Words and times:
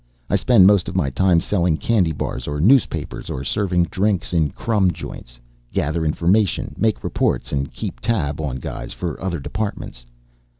I 0.31 0.35
spend 0.35 0.65
most 0.65 0.89
of 0.89 0.95
my 0.95 1.11
time 1.11 1.39
selling 1.39 1.77
candy 1.77 2.11
bars 2.11 2.47
or 2.47 2.59
newspapers, 2.59 3.29
or 3.29 3.43
serving 3.43 3.83
drinks 3.83 4.33
in 4.33 4.49
crumb 4.49 4.89
joints. 4.89 5.39
Gather 5.71 6.03
information, 6.03 6.73
make 6.75 7.03
reports 7.03 7.51
and 7.51 7.71
keep 7.71 7.99
tab 7.99 8.41
on 8.41 8.55
guys 8.55 8.93
for 8.93 9.21
other 9.23 9.39
departments. 9.39 10.03